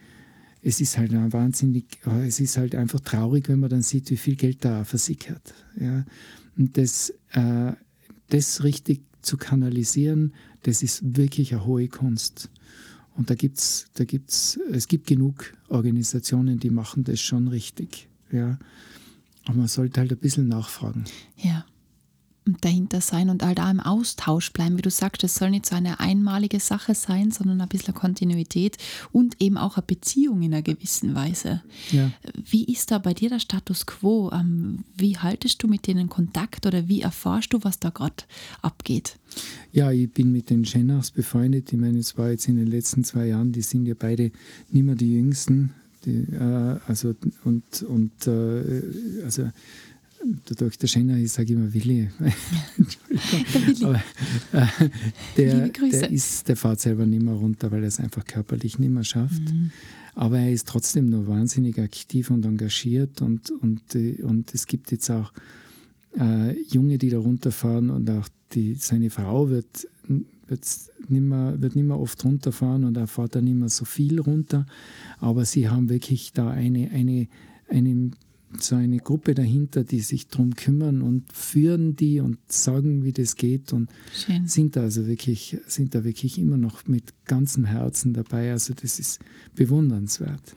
[0.63, 1.85] Es ist halt wahnsinnig,
[2.27, 5.53] es ist halt einfach traurig, wenn man dann sieht, wie viel Geld da versickert.
[5.79, 6.07] Ja.
[6.57, 7.73] Und das äh,
[8.29, 10.33] das richtig zu kanalisieren,
[10.63, 12.51] das ist wirklich eine hohe Kunst.
[13.17, 18.09] Und da gibt's, da gibt's, es gibt genug Organisationen, die machen das schon richtig.
[18.33, 18.59] Ja.
[19.45, 21.05] Aber man sollte halt ein bisschen nachfragen.
[21.37, 21.65] Ja
[22.61, 24.77] dahinter sein und all da im Austausch bleiben.
[24.77, 28.77] Wie du sagst, es soll nicht so eine einmalige Sache sein, sondern ein bisschen Kontinuität
[29.13, 31.63] und eben auch eine Beziehung in einer gewissen Weise.
[31.91, 32.11] Ja.
[32.35, 34.31] Wie ist da bei dir der Status quo?
[34.33, 38.25] Ähm, wie haltest du mit denen Kontakt oder wie erfährst du, was da gerade
[38.61, 39.19] abgeht?
[39.73, 41.73] Ja, ich bin mit den Schennachs befreundet.
[41.73, 44.31] Ich meine, es war jetzt in den letzten zwei Jahren, die sind ja beide
[44.71, 45.73] nicht mehr die Jüngsten.
[46.05, 49.51] Die, äh, also und, und äh, also
[50.25, 50.89] der Dr.
[50.89, 52.09] Schenner, ich sage immer Willi.
[52.79, 53.87] Entschuldigung.
[53.87, 54.03] Aber,
[54.53, 54.89] äh,
[55.37, 58.91] der, der, ist, der fährt selber nicht mehr runter, weil er es einfach körperlich nicht
[58.91, 59.43] mehr schafft.
[59.43, 59.71] Mhm.
[60.15, 64.93] Aber er ist trotzdem noch wahnsinnig aktiv und engagiert und, und, äh, und es gibt
[64.93, 65.33] jetzt auch
[66.19, 69.89] äh, Junge, die da runterfahren und auch die, seine Frau wird,
[70.47, 70.67] wird,
[71.09, 74.21] nicht mehr, wird nicht mehr oft runterfahren und er fährt dann nicht mehr so viel
[74.21, 74.67] runter.
[75.19, 77.29] Aber sie haben wirklich da eine, eine,
[77.69, 78.15] einen
[78.62, 83.37] so eine Gruppe dahinter, die sich darum kümmern und führen die und sagen, wie das
[83.37, 84.47] geht und Schön.
[84.47, 88.53] sind da also wirklich, sind da wirklich immer noch mit ganzem Herzen dabei.
[88.53, 89.21] Also das ist
[89.55, 90.57] bewundernswert.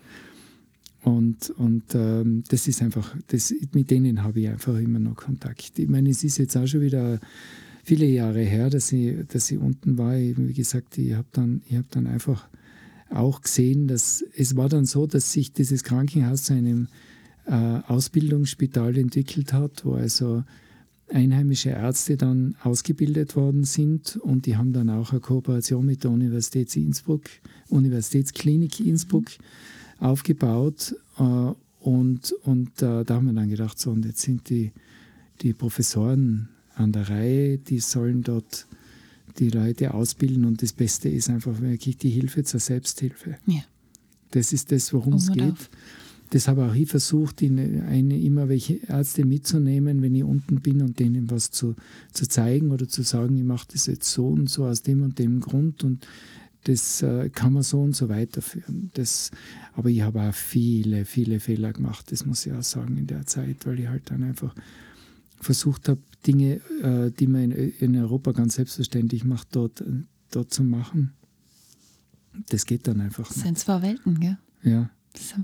[1.04, 5.80] Und, und ähm, das ist einfach, das, mit denen habe ich einfach immer noch Kontakt.
[5.80, 7.20] Ich meine, es ist jetzt auch schon wieder
[7.84, 10.18] viele Jahre her, dass ich, dass ich unten war.
[10.18, 12.50] Ich, wie gesagt, ich habe dann, hab dann einfach
[13.10, 16.90] auch gesehen, dass es war dann so, dass sich dieses Krankenhaus zu einem
[17.54, 20.44] Ausbildungsspital entwickelt hat, wo also
[21.10, 26.12] einheimische Ärzte dann ausgebildet worden sind und die haben dann auch eine Kooperation mit der
[26.12, 27.24] Universität Innsbruck,
[27.70, 29.28] Universitätsklinik Innsbruck
[30.00, 31.22] aufgebaut äh,
[31.80, 34.72] und, und äh, da haben wir dann gedacht, so und jetzt sind die,
[35.42, 38.68] die Professoren an der Reihe, die sollen dort
[39.40, 43.38] die Leute ausbilden und das Beste ist einfach wirklich die Hilfe zur Selbsthilfe.
[43.46, 43.62] Ja.
[44.32, 45.70] Das ist das, worum es geht.
[46.30, 50.82] Das habe auch ich versucht, in eine, immer welche Ärzte mitzunehmen, wenn ich unten bin
[50.82, 51.76] und denen was zu,
[52.12, 55.20] zu zeigen oder zu sagen, ich mache das jetzt so und so aus dem und
[55.20, 56.08] dem Grund und
[56.64, 58.92] das äh, kann man so und so weiterführen.
[58.94, 59.32] Das,
[59.74, 63.26] aber ich habe auch viele, viele Fehler gemacht, das muss ich auch sagen in der
[63.26, 64.54] Zeit, weil ich halt dann einfach
[65.40, 69.84] versucht habe, Dinge, äh, die man in, Europa ganz selbstverständlich macht, dort,
[70.32, 71.14] dort zu machen.
[72.50, 73.38] Das geht dann einfach nicht.
[73.38, 74.38] Das sind zwei Welten, gell?
[74.64, 74.90] Ja.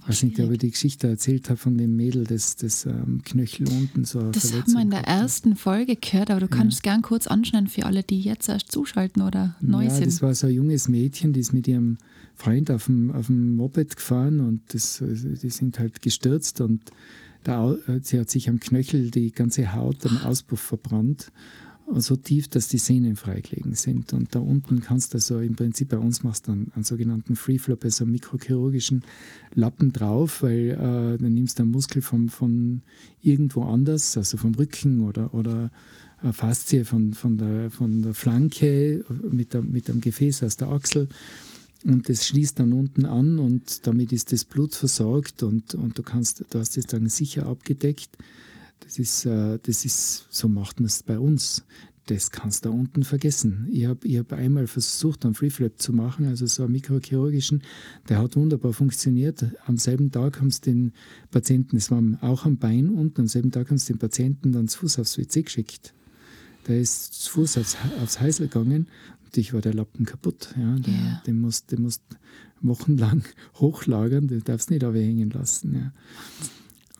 [0.10, 4.06] Ich ob ich die Geschichte erzählt habe von dem Mädel, das, das ähm, Knöchel unten
[4.06, 6.92] so Das haben wir in der ersten Folge gehört, aber du kannst ja.
[6.92, 10.08] gern kurz anschneiden für alle, die jetzt erst zuschalten oder neu ja, sind.
[10.08, 11.98] Das war so ein junges Mädchen, die ist mit ihrem
[12.36, 16.82] Freund auf dem, auf dem Moped gefahren und das, die sind halt gestürzt und
[17.44, 21.32] da, sie hat sich am Knöchel die ganze Haut am Auspuff verbrannt
[22.02, 24.14] so tief, dass die Sehnen freigelegen sind.
[24.14, 27.36] Und da unten kannst du also im Prinzip bei uns machst du einen, einen sogenannten
[27.36, 29.04] Free Flop, also einen mikrochirurgischen
[29.54, 32.82] Lappen drauf, weil äh, dann nimmst du einen Muskel vom, von
[33.22, 35.72] irgendwo anders, also vom Rücken oder, oder
[36.22, 40.70] eine Faszie von, von, der, von der Flanke mit, der, mit einem Gefäß aus der
[40.70, 41.08] Achsel.
[41.84, 46.04] Und das schließt dann unten an und damit ist das Blut versorgt und, und du
[46.04, 48.18] kannst, du hast es dann sicher abgedeckt.
[48.84, 51.66] Das ist, äh, das ist, so macht man es bei uns.
[52.08, 53.68] Das kannst du da unten vergessen.
[53.72, 57.64] Ich habe ich hab einmal versucht, einen Freeflap zu machen, also so einen mikrochirurgischen.
[58.10, 59.46] Der hat wunderbar funktioniert.
[59.66, 60.92] Am selben Tag haben sie den
[61.32, 64.68] Patienten, es war auch am Bein unten, am selben Tag haben sie den Patienten dann
[64.68, 65.94] zu Fuß aufs WC geschickt.
[66.68, 68.88] Der ist zu Fuß aufs, aufs Heisel gegangen
[69.24, 70.54] und ich war der Lappen kaputt.
[70.58, 71.24] Ja, der, yeah.
[71.26, 72.04] Den musst du musst
[72.62, 73.24] wochenlang
[73.56, 75.76] hochlagern, den darfst du nicht hängen lassen.
[75.76, 75.92] Ja.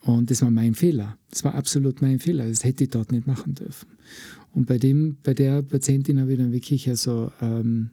[0.06, 1.18] Und das war mein Fehler.
[1.30, 2.48] Das war absolut mein Fehler.
[2.48, 3.88] Das hätte ich dort nicht machen dürfen.
[4.54, 7.90] Und bei dem, bei der Patientin habe ich dann wirklich also, ähm,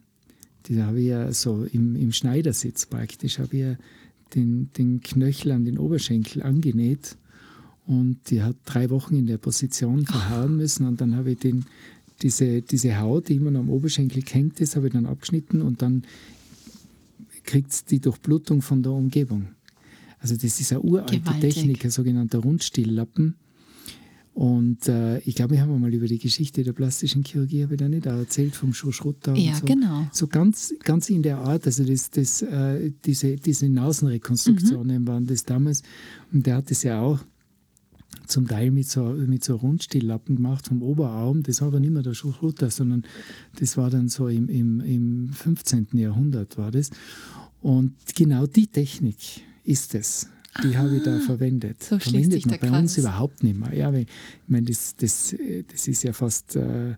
[0.65, 3.75] die habe ich ja so im, im Schneidersitz praktisch, habe ich ja
[4.35, 7.17] den, den Knöchel an den Oberschenkel angenäht.
[7.87, 10.85] Und die hat drei Wochen in der Position verharren müssen.
[10.85, 11.65] Und dann habe ich den,
[12.21, 15.81] diese, diese Haut, die immer noch am Oberschenkel hängt ist, habe ich dann abgeschnitten und
[15.81, 16.03] dann
[17.43, 19.47] kriegt die Durchblutung von der Umgebung.
[20.21, 21.55] Also das ist eine uralte Gewaltig.
[21.55, 23.35] Technik, ein sogenannter Rundstiellappen.
[24.33, 27.79] Und äh, ich glaube, wir haben mal über die Geschichte der plastischen Chirurgie, habe ich
[27.79, 29.35] da nicht auch erzählt, vom Schrutter.
[29.35, 29.65] Ja, so.
[29.65, 30.07] genau.
[30.13, 35.07] So ganz, ganz in der Art, also das, das, äh, diese, diese Nasenrekonstruktionen mhm.
[35.07, 35.83] waren das damals.
[36.31, 37.19] Und der hat das ja auch
[38.25, 41.43] zum Teil mit so, mit so Rundstiellappen gemacht vom Oberarm.
[41.43, 43.03] Das war aber nicht mehr der Schrutter, sondern
[43.59, 45.89] das war dann so im, im, im 15.
[45.93, 46.89] Jahrhundert war das.
[47.59, 49.17] Und genau die Technik
[49.63, 50.27] ist es.
[50.63, 51.81] Die ah, habe ich da verwendet.
[51.81, 52.81] So Verwendet man bei Kreis.
[52.81, 53.73] uns überhaupt nicht mehr.
[53.73, 54.07] Ja, weil, ich
[54.47, 55.33] meine, das, das,
[55.71, 56.95] das ist ja fast, äh,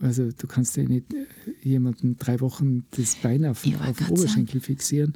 [0.00, 1.26] also du kannst ja nicht äh,
[1.62, 5.14] jemanden drei Wochen das Bein auf, ja, auf den Oberschenkel fixieren.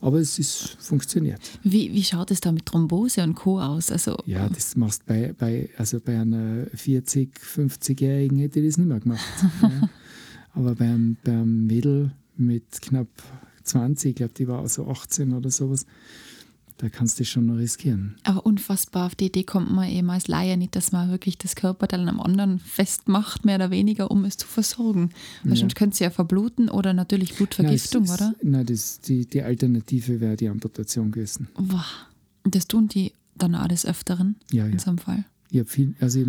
[0.00, 1.40] Aber es ist funktioniert.
[1.62, 3.60] Wie, wie schaut es da mit Thrombose und Co.
[3.60, 3.90] aus?
[3.90, 8.88] Also, ja, das machst bei, bei, also bei einer 40-, 50-Jährigen hätte ich das nicht
[8.88, 9.24] mehr gemacht.
[9.62, 9.88] ja.
[10.52, 13.08] Aber beim, beim Mädel mit knapp
[13.64, 15.86] 20, ich glaube, die war also 18 oder sowas.
[16.78, 18.16] Da kannst du schon noch riskieren.
[18.24, 21.54] Aber unfassbar, auf die Idee kommt man eben als Laie nicht, dass man wirklich das
[21.54, 25.10] Körperteil am anderen festmacht, mehr oder weniger, um es zu versorgen.
[25.44, 25.60] Weil ja.
[25.60, 28.34] sonst könnte es ja verbluten oder natürlich Blutvergiftung, nein, ist, oder?
[28.42, 31.48] Nein, das, die, die Alternative wäre die Amputation gewesen.
[31.56, 31.84] Wow.
[32.42, 34.72] Das tun die dann auch des Öfteren ja, ja.
[34.72, 35.24] in so einem Fall?
[35.50, 36.20] Ich habe viel, also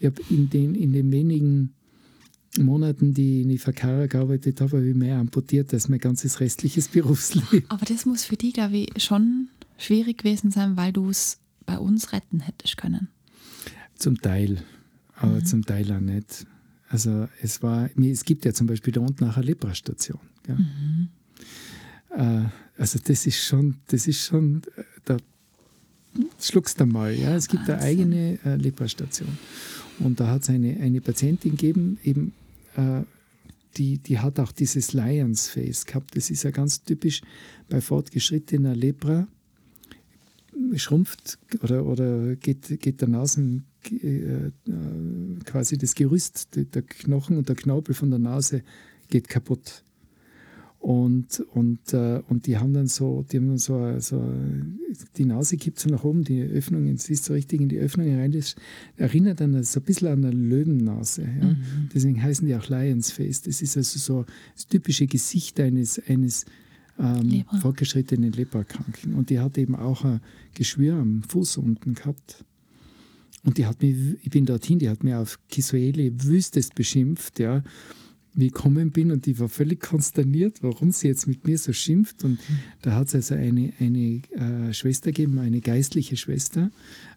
[0.00, 1.72] ich habe in den, in den wenigen
[2.56, 6.88] Monaten, die ich in Ifakara gearbeitet habe, habe ich mehr amputiert als mein ganzes restliches
[6.92, 7.64] Berufsleben.
[7.68, 11.78] Aber das muss für dich, glaube ich, schon schwierig gewesen sein, weil du es bei
[11.78, 13.08] uns retten hättest können.
[13.96, 14.62] Zum Teil,
[15.16, 15.44] aber mhm.
[15.44, 16.46] zum Teil auch nicht.
[16.88, 20.20] Also es war, es gibt ja zum Beispiel da unten eine Lepra-Station.
[20.46, 21.08] Mhm.
[22.10, 22.44] Äh,
[22.78, 25.16] also das ist schon, das ist schon, äh, da
[26.40, 27.12] schluckst du mal.
[27.12, 27.36] Ja?
[27.36, 27.74] Es gibt Wahnsinn.
[27.74, 29.36] eine eigene äh, Lepra-Station.
[30.00, 32.32] Und da hat es eine, eine Patientin gegeben, eben,
[32.76, 33.02] äh,
[33.76, 36.16] die, die hat auch dieses Lions Face gehabt.
[36.16, 37.22] Das ist ja ganz typisch
[37.68, 39.28] bei fortgeschrittener Lepra.
[40.74, 44.50] Schrumpft oder, oder geht, geht der Nasen äh,
[45.44, 48.62] quasi das Gerüst, der Knochen und der Knorpel von der Nase
[49.08, 49.84] geht kaputt.
[50.80, 54.22] Und, und, äh, und die haben dann so, die haben dann so, so
[55.16, 58.14] die Nase kippt so nach oben, die Öffnung, es ist so richtig in die Öffnung
[58.14, 58.54] rein, das
[58.96, 61.22] erinnert dann so ein bisschen an eine Löwennase.
[61.22, 61.48] Ja?
[61.48, 61.56] Mhm.
[61.92, 63.42] Deswegen heißen die auch Lions Face.
[63.42, 66.46] Das ist also so das typische Gesicht eines, eines
[66.98, 69.14] ähm, fortgeschrittenen Leberkranken.
[69.14, 70.20] Und die hat eben auch ein
[70.54, 72.44] Geschwür am Fuß unten gehabt.
[73.44, 77.64] Und die hat mich, ich bin dorthin, die hat mir auf Kisuele wüstest beschimpft, ja
[78.46, 82.24] gekommen bin und ich war völlig konsterniert, warum sie jetzt mit mir so schimpft.
[82.24, 82.38] Und
[82.82, 86.70] da hat es also eine, eine äh, Schwester gegeben, eine geistliche Schwester,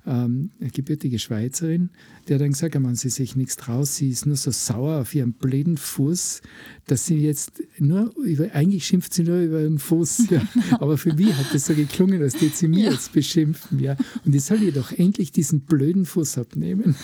[0.05, 1.89] ähm, eine gebürtige Schweizerin,
[2.27, 5.13] die hat dann gesagt, man sie sich nichts traut, sie ist nur so sauer auf
[5.13, 6.41] ihren blöden Fuß,
[6.87, 10.29] dass sie jetzt nur, über, eigentlich schimpft sie nur über ihren Fuß.
[10.29, 10.41] Ja.
[10.79, 12.91] Aber für mich hat das so geklungen, dass die sie mir ja.
[12.91, 13.79] jetzt beschimpfen.
[13.79, 13.95] Ja.
[14.25, 16.95] Und ich soll ihr doch endlich diesen blöden Fuß abnehmen.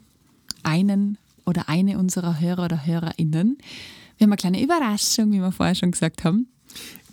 [0.63, 1.17] Einen
[1.47, 3.57] oder eine unserer Hörer oder HörerInnen.
[4.19, 6.47] Wir haben eine kleine Überraschung, wie wir vorher schon gesagt haben.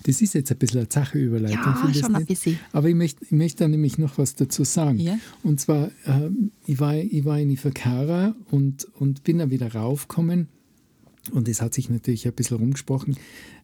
[0.04, 1.58] Das ist jetzt ein bisschen eine Sacheüberleitung.
[1.58, 2.60] Ja, schon ein bisschen.
[2.74, 5.00] Aber ich möchte, ich möchte da nämlich noch was dazu sagen.
[5.00, 5.18] Ja.
[5.44, 6.30] Und zwar, äh,
[6.66, 10.50] ich, war, ich war in Ifakara und, und bin dann wieder raufgekommen
[11.32, 13.16] und es hat sich natürlich ein bisschen rumgesprochen,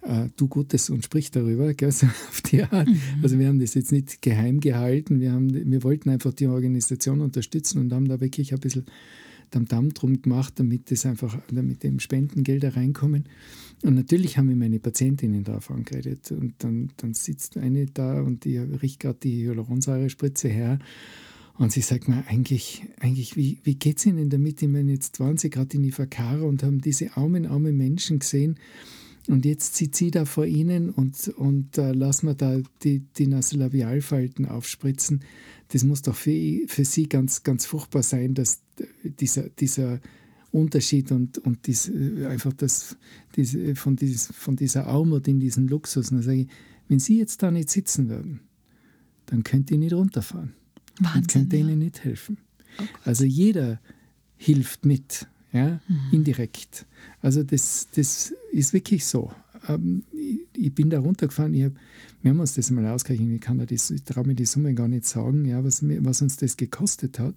[0.02, 2.88] äh, du Gutes und sprich darüber, gell, so auf die Art.
[2.88, 3.00] Mhm.
[3.24, 7.22] Also wir haben das jetzt nicht geheim gehalten, wir, haben, wir wollten einfach die Organisation
[7.22, 8.86] unterstützen und haben da wirklich ein bisschen
[9.52, 13.24] Damm drum gemacht, damit das einfach, damit dem Spendengelder reinkommen.
[13.84, 16.32] Und natürlich haben wir meine Patientinnen darauf angeredet.
[16.32, 20.80] Und dann, dann sitzt eine da und die riecht gerade die Hyaluronsäure-Spritze her
[21.58, 24.62] und sie sagt mir, eigentlich, eigentlich wie, wie geht es Ihnen damit?
[24.62, 28.58] Ich meine, jetzt waren Sie gerade in Ifakara und haben diese armen, armen Menschen gesehen.
[29.28, 33.26] Und jetzt sitzt sie da vor Ihnen und, und äh, lassen wir da die, die
[33.26, 35.22] Nasolabialfalten aufspritzen.
[35.70, 38.62] Das muss doch für, für Sie ganz, ganz furchtbar sein, dass
[39.04, 40.00] dieser, dieser
[40.52, 42.98] Unterschied und, und dies, äh, einfach das,
[43.36, 46.12] diese, von, dieses, von dieser Armut in diesen Luxus.
[46.12, 46.48] Und dann sage ich,
[46.88, 48.42] wenn Sie jetzt da nicht sitzen würden,
[49.26, 50.54] dann könnt ihr nicht runterfahren.
[51.00, 51.64] Wahnsinn, und könnte ja.
[51.64, 52.38] ihnen nicht helfen.
[52.80, 53.80] Oh also jeder
[54.38, 56.00] hilft mit, ja, mhm.
[56.12, 56.86] indirekt.
[57.22, 59.32] Also das, das ist wirklich so.
[59.68, 60.04] Ähm,
[60.54, 61.74] ich, bin da runtergefahren, ich hab,
[62.22, 64.74] wir haben uns das mal ausgerechnet, ich, kann da das, ich traue mir die Summe
[64.74, 67.36] gar nicht sagen, ja, was, was uns das gekostet hat.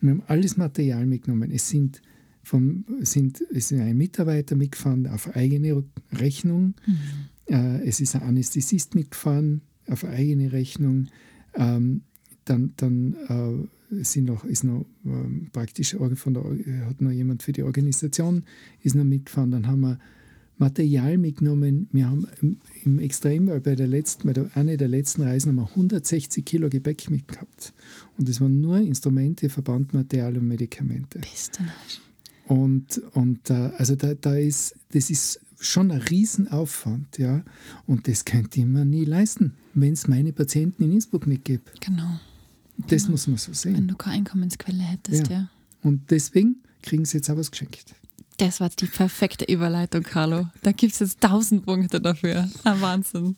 [0.00, 1.50] Wir haben alles Material mitgenommen.
[1.50, 2.00] Es sind,
[2.42, 6.74] vom, sind, es ist ein Mitarbeiter mitgefahren auf eigene Rechnung.
[6.86, 7.54] Mhm.
[7.54, 11.08] Äh, es ist ein Anästhesist mitgefahren auf eigene Rechnung.
[11.54, 12.02] Ähm,
[12.50, 17.52] dann, dann äh, sind noch, ist noch äh, praktisch von der, hat noch jemand für
[17.52, 18.44] die Organisation
[18.82, 19.50] ist noch mitgefahren.
[19.50, 19.98] Dann haben wir
[20.58, 21.88] Material mitgenommen.
[21.90, 25.56] Wir haben im, im Extrem, bei der letzten, bei der, einer der letzten Reisen haben
[25.56, 27.72] wir 160 Kilo Gepäck mitgehabt.
[28.18, 31.20] Und das waren nur Instrumente, Verbandmaterial und Medikamente.
[31.20, 37.42] Du und, und äh, also da, da ist, das ist schon ein Riesenaufwand, ja.
[37.86, 41.80] Und das könnte ich mir nie leisten, wenn es meine Patienten in Innsbruck nicht gibt.
[41.80, 42.18] Genau.
[42.88, 43.12] Das genau.
[43.12, 43.76] muss man so sehen.
[43.76, 45.36] Wenn du keine Einkommensquelle hättest, ja.
[45.36, 45.48] ja.
[45.82, 47.94] Und deswegen kriegen sie jetzt auch was geschenkt.
[48.40, 50.46] Das war die perfekte Überleitung, Carlo.
[50.62, 52.48] Da gibt es jetzt tausend Punkte dafür.
[52.64, 53.36] Ein Wahnsinn.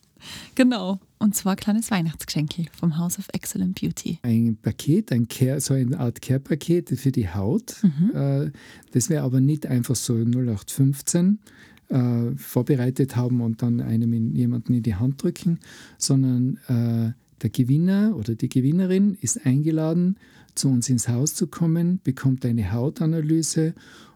[0.54, 1.00] Genau.
[1.18, 4.20] Und zwar ein kleines Weihnachtsgeschenk vom House of Excellent Beauty.
[4.22, 7.82] Ein Paket, ein Care, so eine Art Care-Paket für die Haut.
[7.82, 8.10] Mhm.
[8.14, 8.50] Äh,
[8.92, 11.40] das wäre aber nicht einfach so 0815
[11.88, 15.58] äh, vorbereitet haben und dann einem jemanden in die Hand drücken,
[15.98, 20.16] sondern äh, der Gewinner oder die Gewinnerin ist eingeladen,
[20.54, 23.74] zu uns ins Haus zu kommen, bekommt eine Hautanalyse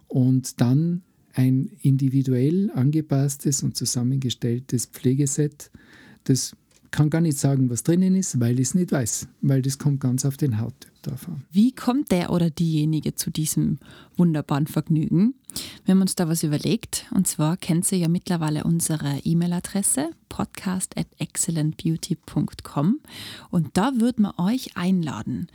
[0.08, 5.70] und dann ein individuell angepasstes und zusammengestelltes Pflegeset,
[6.24, 6.56] das
[6.96, 10.00] kann gar nicht sagen, was drinnen ist, weil ich es nicht weiß, weil das kommt
[10.00, 11.42] ganz auf den Hauttyp drauf an.
[11.52, 13.78] Wie kommt der oder diejenige zu diesem
[14.16, 15.34] wunderbaren Vergnügen?
[15.84, 20.96] Wir haben uns da was überlegt und zwar kennt ihr ja mittlerweile unsere E-Mail-Adresse podcast
[20.96, 23.00] at excellentbeauty.com
[23.50, 25.48] und da würden wir euch einladen,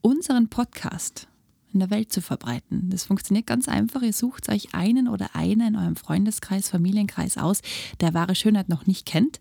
[0.00, 1.28] unseren Podcast
[1.72, 2.90] in der Welt zu verbreiten.
[2.90, 4.02] Das funktioniert ganz einfach.
[4.02, 7.60] Ihr sucht euch einen oder eine in eurem Freundeskreis, Familienkreis aus,
[8.00, 9.38] der wahre Schönheit noch nicht kennt.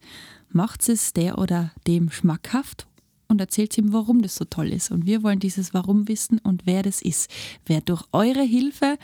[0.49, 2.87] Macht es der oder dem schmackhaft
[3.27, 4.91] und erzählt ihm, warum das so toll ist.
[4.91, 7.29] Und wir wollen dieses Warum wissen und wer das ist,
[7.65, 8.97] wer durch eure Hilfe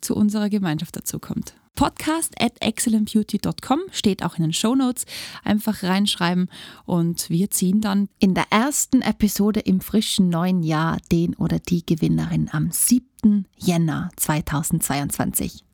[0.00, 5.06] zu unserer Gemeinschaft dazu kommt podcast at excellentbeauty.com steht auch in den Show Notes.
[5.44, 6.50] Einfach reinschreiben
[6.86, 11.86] und wir ziehen dann in der ersten Episode im frischen neuen Jahr den oder die
[11.86, 13.46] Gewinnerin am 7.
[13.58, 15.67] Jänner 2022.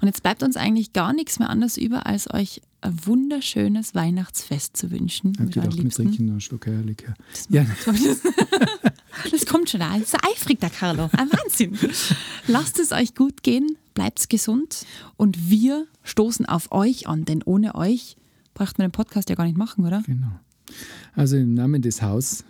[0.00, 4.76] Und jetzt bleibt uns eigentlich gar nichts mehr anders über, als euch ein wunderschönes Weihnachtsfest
[4.76, 5.32] zu wünschen.
[5.32, 7.14] Ich gedacht, wir trinken noch einen Schluck Eierlikör.
[7.30, 7.64] Das, ja.
[9.30, 9.98] das kommt schon da.
[10.04, 11.08] So eifrig, der Carlo.
[11.12, 11.78] Ein Wahnsinn.
[12.48, 14.84] Lasst es euch gut gehen, bleibt gesund
[15.16, 18.16] und wir stoßen auf euch an, denn ohne euch
[18.54, 20.02] braucht man den Podcast ja gar nicht machen, oder?
[20.06, 20.32] Genau.
[21.14, 22.44] Also im Namen des Haus,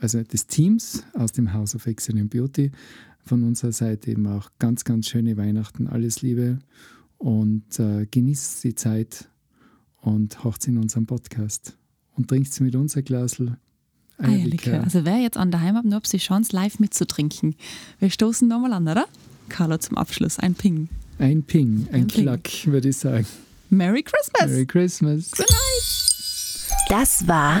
[0.00, 2.72] also des Teams aus dem House of Excellent Beauty,
[3.26, 6.60] von unserer Seite eben auch ganz, ganz schöne Weihnachten, alles Liebe
[7.18, 9.28] und äh, genießt die Zeit
[10.00, 11.76] und haucht in unserem Podcast
[12.14, 13.40] und trinkt mit uns ein Glas
[14.18, 14.82] Eierlikör.
[14.82, 17.54] Also wer jetzt an der Heimat nur ob sie Chance live mitzutrinken.
[17.98, 19.06] Wir stoßen nochmal an, oder?
[19.48, 20.88] Carlo zum Abschluss, ein Ping.
[21.18, 22.72] Ein Ping, ein, ein Klack, Ping.
[22.72, 23.26] würde ich sagen.
[23.68, 24.48] Merry Christmas.
[24.50, 25.30] Merry Christmas.
[25.32, 26.88] Good night.
[26.88, 27.60] Das war